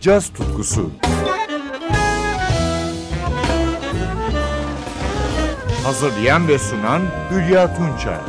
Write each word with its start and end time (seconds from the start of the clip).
caz 0.00 0.28
tutkusu. 0.28 0.90
Hazırlayan 5.84 6.48
ve 6.48 6.58
sunan 6.58 7.02
Hülya 7.30 7.74
Tunçay. 7.76 8.20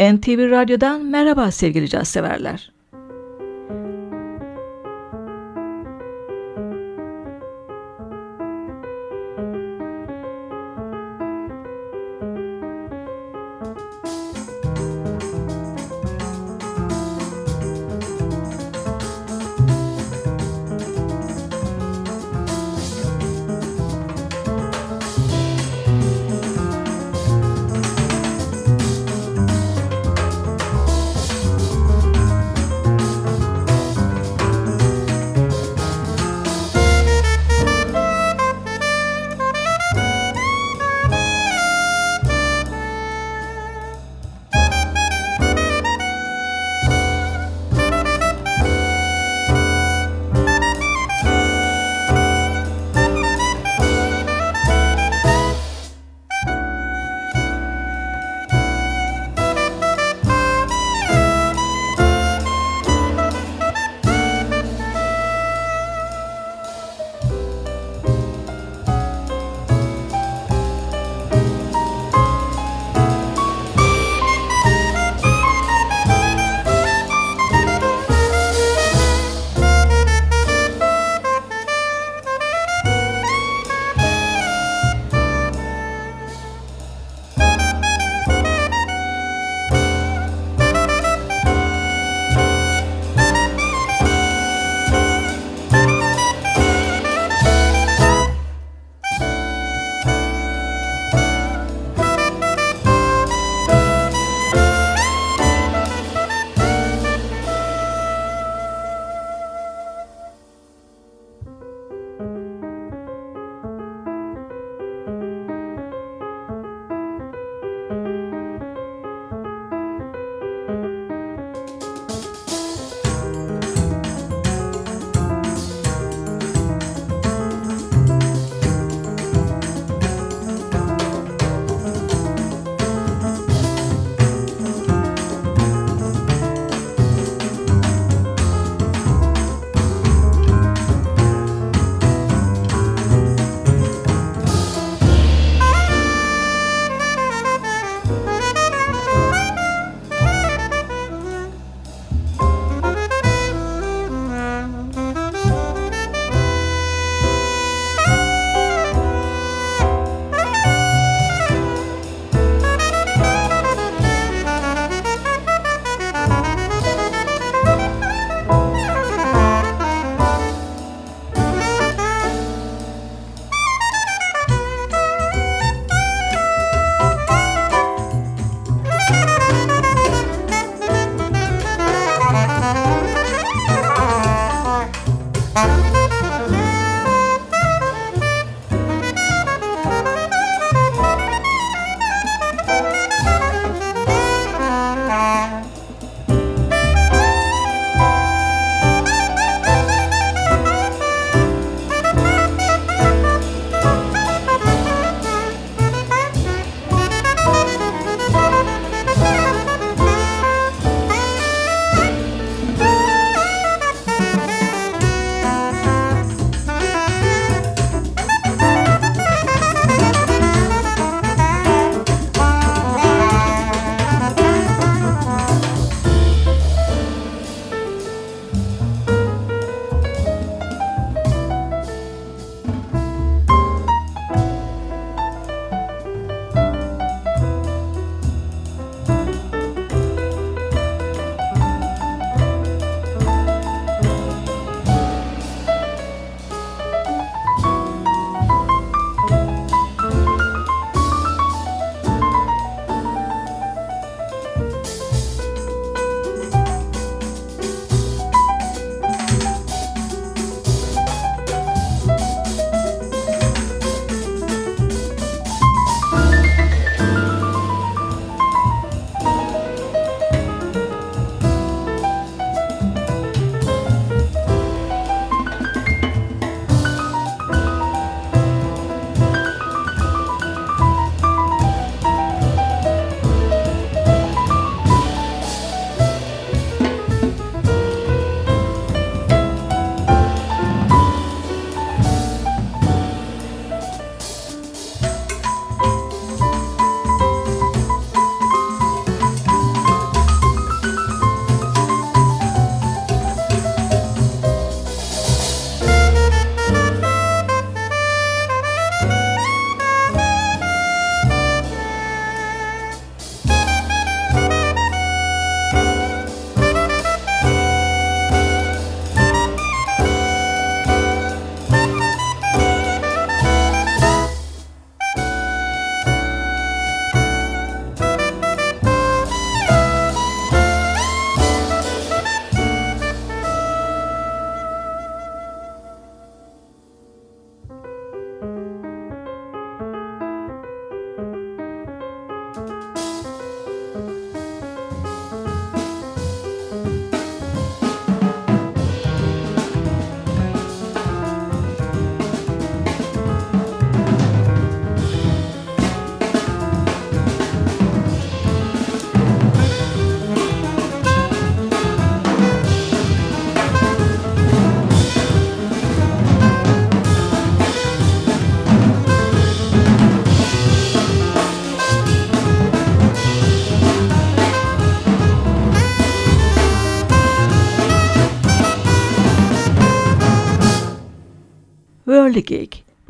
NTV 0.00 0.50
Radyo'dan 0.50 1.04
merhaba 1.04 1.50
sevgili 1.50 1.88
caz 1.88 2.08
severler. 2.08 2.75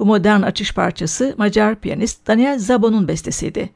Modern 0.07 0.43
açış 0.43 0.75
parçası 0.75 1.35
Macar 1.39 1.81
piyanist 1.81 2.27
Daniel 2.27 2.59
Szabo'nun 2.59 3.09
bestesiydi. 3.09 3.71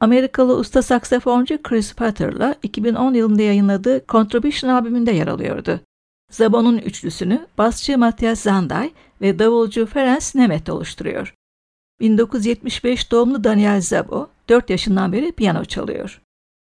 Amerikalı 0.00 0.56
usta 0.56 0.82
saksafoncu 0.82 1.62
Chris 1.62 1.92
Potter'la 1.92 2.54
2010 2.62 3.14
yılında 3.14 3.42
yayınladığı 3.42 4.04
Contribution 4.08 4.70
albümünde 4.70 5.10
yer 5.10 5.26
alıyordu. 5.26 5.80
Szabo'nun 6.30 6.78
üçlüsünü 6.78 7.46
basçı 7.58 7.98
Matthias 7.98 8.40
Zanday 8.40 8.90
ve 9.20 9.38
davulcu 9.38 9.86
Ferenc 9.86 10.34
Nemet 10.34 10.68
oluşturuyor. 10.68 11.34
1975 12.00 13.10
doğumlu 13.10 13.44
Daniel 13.44 13.80
Szabo 13.80 14.28
4 14.48 14.70
yaşından 14.70 15.12
beri 15.12 15.32
piyano 15.32 15.64
çalıyor. 15.64 16.22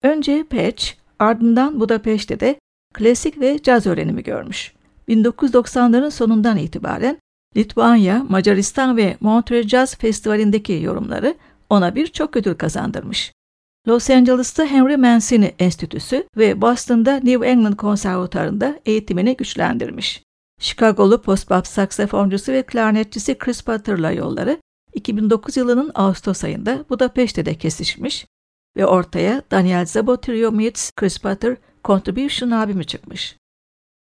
Önce 0.03 0.45
Patch, 0.45 0.85
ardından 1.19 1.81
Budapeşte 1.81 2.41
de 2.41 2.61
klasik 2.95 3.41
ve 3.41 3.63
caz 3.63 3.87
öğrenimi 3.87 4.23
görmüş. 4.23 4.73
1990'ların 5.09 6.11
sonundan 6.11 6.57
itibaren 6.57 7.19
Litvanya, 7.57 8.27
Macaristan 8.29 8.97
ve 8.97 9.17
Montreux 9.21 9.69
Jazz 9.69 9.95
Festivali'ndeki 9.95 10.73
yorumları 10.73 11.35
ona 11.71 11.95
birçok 11.95 12.37
ödül 12.37 12.55
kazandırmış. 12.55 13.33
Los 13.89 14.11
Angeles'ta 14.11 14.65
Henry 14.65 14.97
Mancini 14.97 15.55
Enstitüsü 15.59 16.27
ve 16.37 16.61
Boston'da 16.61 17.17
New 17.17 17.49
England 17.49 17.75
Konservatuarı'nda 17.75 18.81
eğitimini 18.87 19.37
güçlendirmiş. 19.37 20.23
Chicago'lu 20.61 21.23
postbop 21.23 21.67
saksafoncusu 21.67 22.53
ve 22.53 22.63
klarnetçisi 22.63 23.39
Chris 23.39 23.61
Potter'la 23.61 24.11
yolları 24.11 24.61
2009 24.95 25.57
yılının 25.57 25.91
Ağustos 25.95 26.45
ayında 26.45 26.85
Budapeşte'de 26.89 27.55
kesişmiş 27.55 28.27
ve 28.77 28.87
ortaya 28.87 29.43
Daniel 29.51 29.87
Trio 29.87 30.53
Meets 30.53 30.91
Chris 30.97 31.19
Potter 31.19 31.57
Contribution 31.85 32.51
albümü 32.51 32.85
çıkmış. 32.85 33.37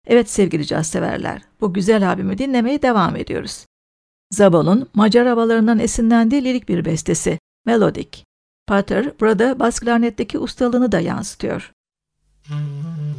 Evet 0.07 0.30
sevgili 0.30 0.66
caz 0.66 0.88
severler, 0.88 1.42
bu 1.62 1.74
güzel 1.74 2.10
albümü 2.10 2.38
dinlemeye 2.38 2.81
devam 2.81 3.16
ediyoruz. 3.16 3.66
Szabo'nun 4.31 4.90
Macar 4.94 5.28
havalarından 5.28 5.80
esinlendiği 5.80 6.44
lirik 6.44 6.69
bir 6.69 6.86
bestesi, 6.86 7.40
Melodic. 7.66 8.24
Potter 8.68 9.19
burada 9.19 9.60
bas 9.60 9.80
klarnetteki 9.80 10.40
ustalığını 10.40 10.92
da 10.92 11.00
yansıtıyor. 11.00 11.72
Müzik 12.50 13.19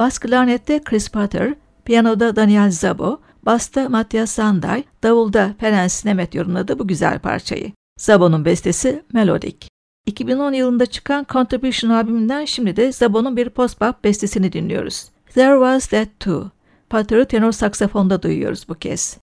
Bas 0.00 0.18
klarnette 0.18 0.80
Chris 0.84 1.08
Potter, 1.08 1.54
piyanoda 1.84 2.36
Daniel 2.36 2.70
Zabo, 2.70 3.20
basta 3.42 3.88
Matthias 3.88 4.30
Sanday, 4.30 4.84
davulda 5.02 5.54
Ferenc 5.58 6.04
Nemet 6.04 6.34
yorumladı 6.34 6.78
bu 6.78 6.86
güzel 6.86 7.18
parçayı. 7.18 7.72
Zabo'nun 7.98 8.44
bestesi 8.44 9.04
Melodic. 9.12 9.68
2010 10.06 10.52
yılında 10.52 10.86
çıkan 10.86 11.26
Contribution 11.28 11.90
albümünden 11.90 12.44
şimdi 12.44 12.76
de 12.76 12.92
Zabo'nun 12.92 13.36
bir 13.36 13.50
post-bop 13.50 14.04
bestesini 14.04 14.52
dinliyoruz. 14.52 15.10
There 15.34 15.54
Was 15.54 15.86
That 15.86 16.08
Too. 16.20 16.50
Potter'ı 16.90 17.24
tenor 17.24 17.52
saksafonda 17.52 18.22
duyuyoruz 18.22 18.68
bu 18.68 18.74
kez. 18.74 19.18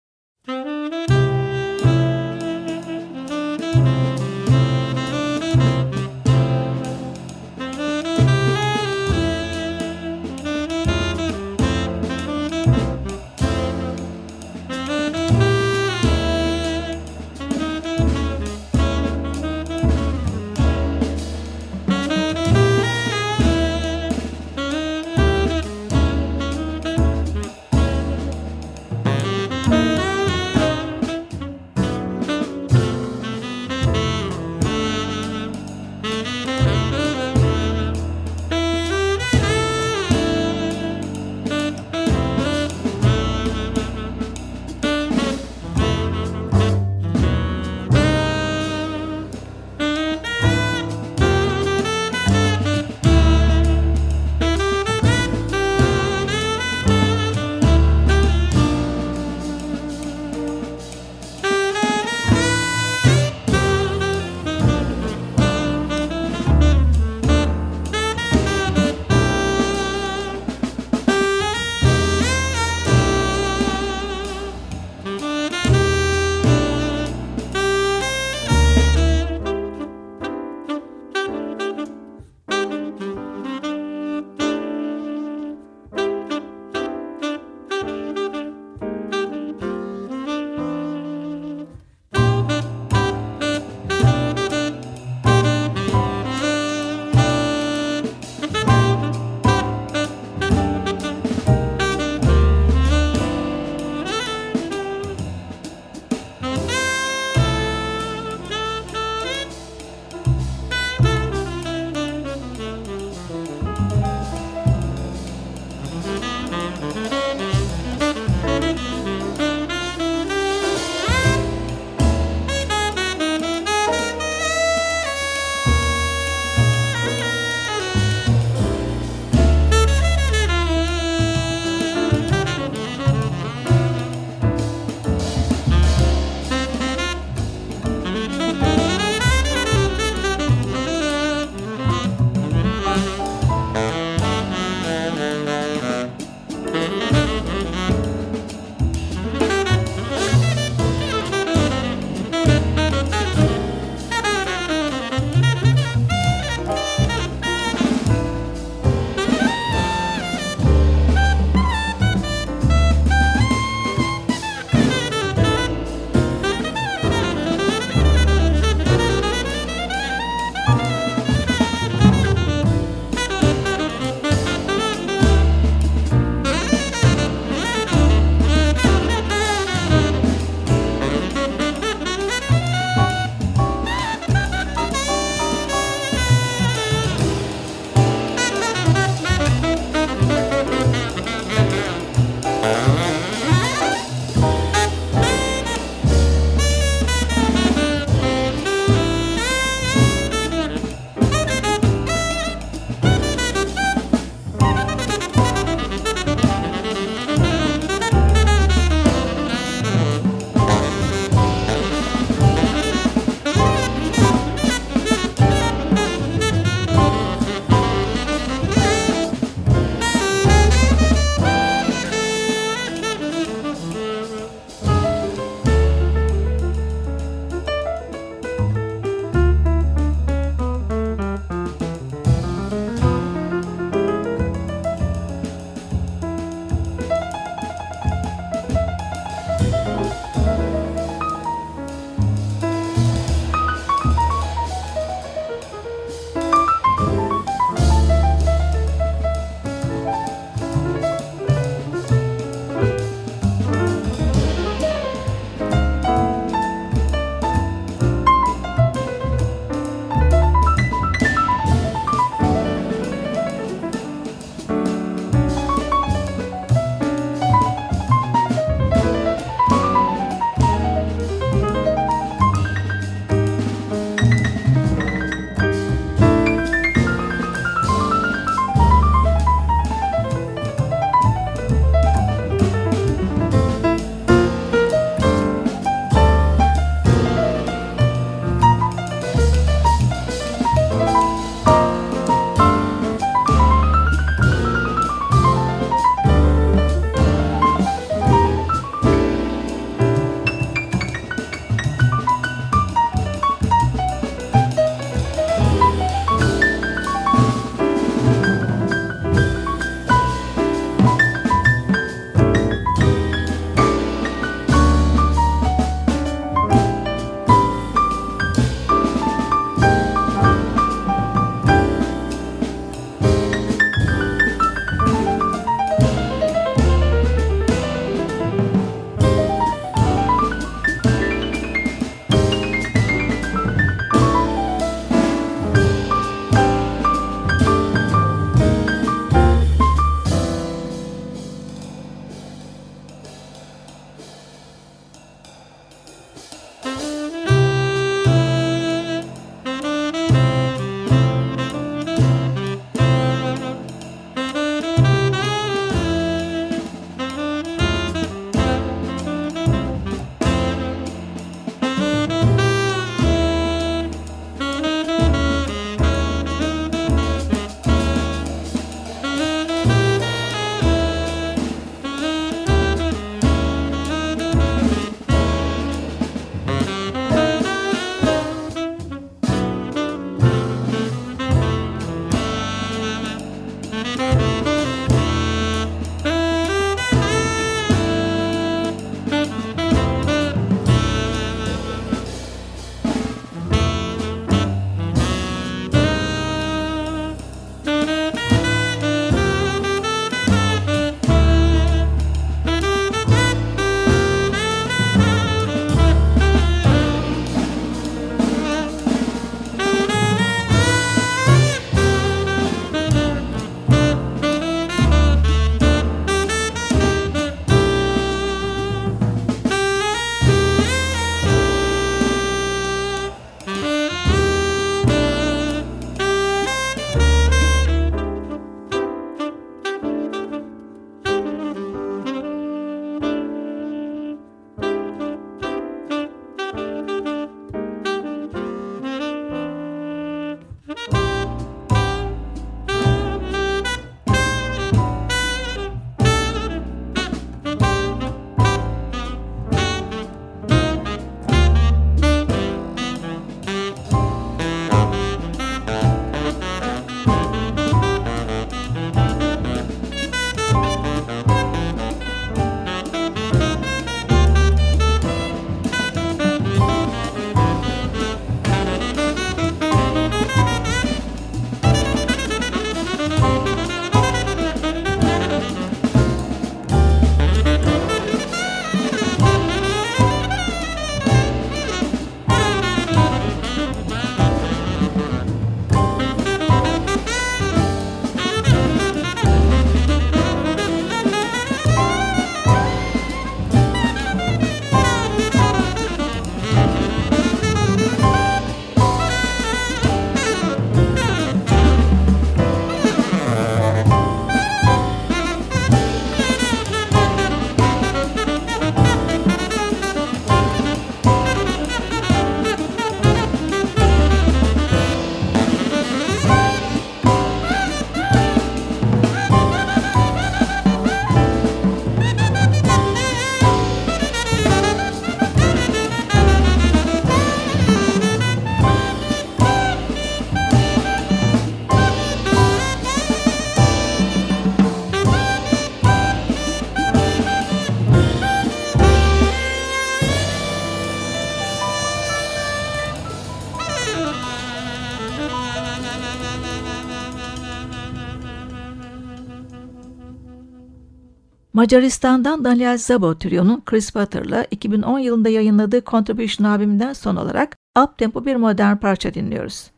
Macaristan'dan 551.85 552.63
Daniel 552.63 552.97
Zabo 552.97 553.37
Trio'nun 553.37 553.83
Chris 553.85 554.15
Butter'la 554.15 554.65
2010 554.71 555.19
yılında 555.19 555.49
yayınladığı 555.49 556.03
Contribution 556.03 556.67
albümünden 556.67 557.13
son 557.13 557.35
olarak 557.35 557.77
up-tempo 557.97 558.45
bir 558.45 558.55
modern 558.55 558.97
parça 558.97 559.33
dinliyoruz. 559.33 559.91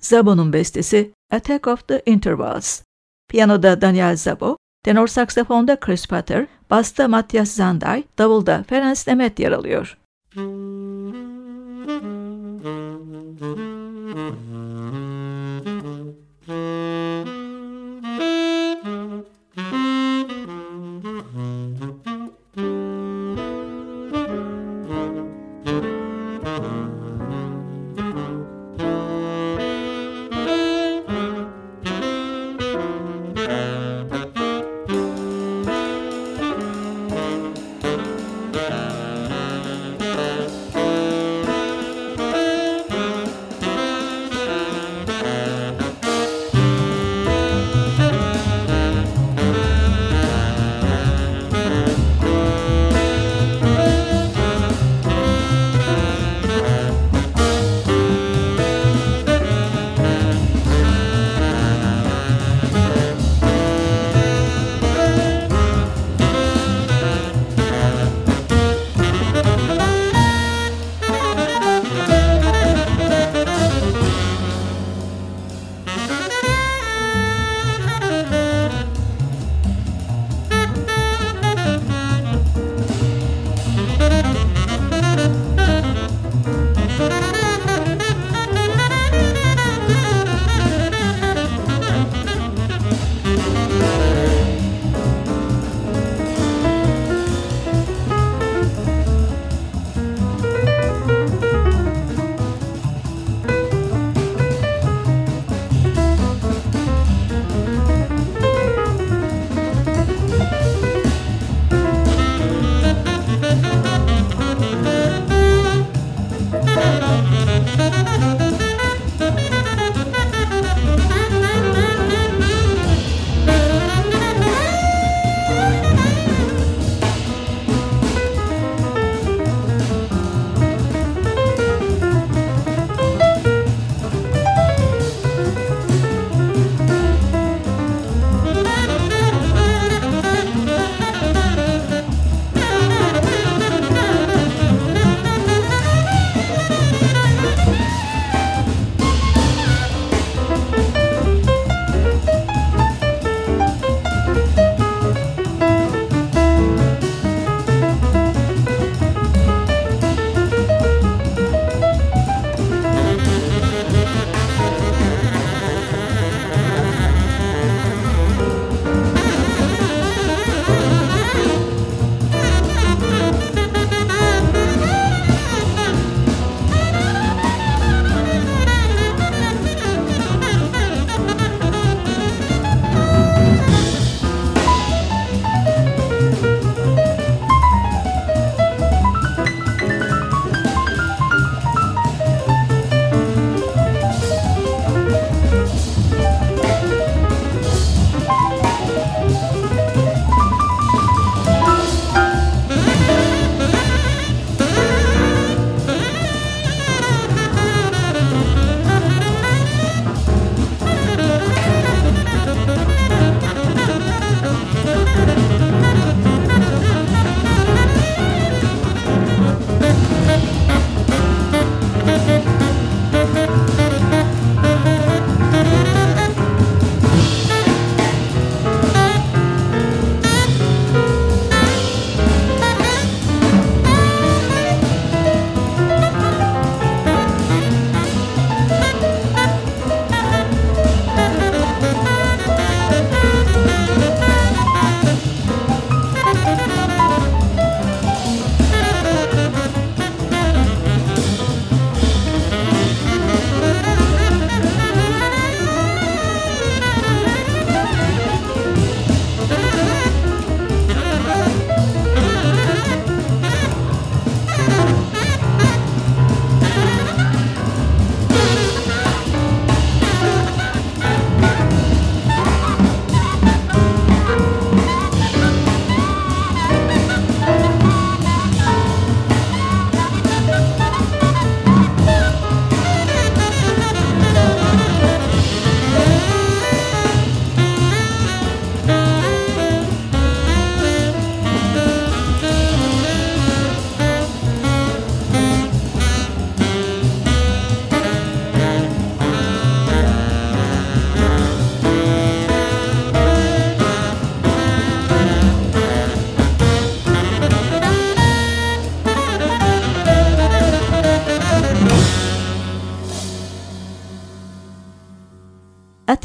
Zabo'nun 0.00 0.52
bestesi 0.52 1.12
Attack 1.32 1.66
of 1.66 1.88
the 1.88 2.02
Intervals. 2.06 2.82
Piyanoda 3.28 3.80
Daniel 3.80 4.16
Zabo, 4.16 4.56
tenor 4.84 5.06
saksafonda 5.06 5.80
Chris 5.80 6.10
Butter, 6.10 6.46
basta 6.70 7.08
Matthias 7.08 7.50
Zanday, 7.50 8.04
davulda 8.18 8.64
Ferenc 8.68 9.08
Nemet 9.08 9.38
yer 9.38 9.52
alıyor. 9.52 9.98
Müzik 10.36 10.74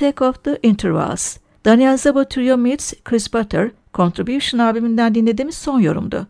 Take 0.10 0.26
Off 0.26 0.44
The 0.44 0.60
Intervals. 0.64 1.38
Daniel 1.64 1.98
Zabo 1.98 2.58
meets 2.58 2.94
Chris 3.04 3.34
Butter, 3.34 3.72
Contribution 3.94 4.60
albümünden 4.60 5.16
dinlediğimiz 5.16 5.56
son 5.56 5.80
yorumdu. 5.80 6.28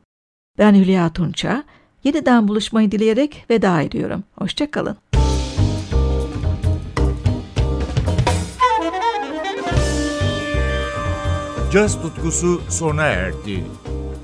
Ben 0.57 0.75
Hülya 0.75 1.13
Tunça. 1.13 1.63
Yeniden 2.03 2.47
buluşmayı 2.47 2.91
dileyerek 2.91 3.45
veda 3.49 3.81
ediyorum. 3.81 4.23
Hoşçakalın. 4.35 4.97
Caz 11.73 12.01
tutkusu 12.01 12.61
sona 12.69 13.05
erdi. 13.05 13.63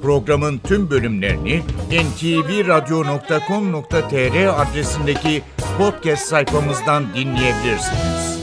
Programın 0.02 0.58
tüm 0.58 0.90
bölümlerini 0.90 1.62
ntvradio.com.tr 1.92 4.62
adresindeki 4.62 5.44
podcast 5.78 6.28
sayfamızdan 6.28 7.14
dinleyebilirsiniz. 7.14 8.35